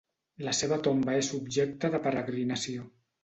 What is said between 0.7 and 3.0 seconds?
tomba és objecte de peregrinació.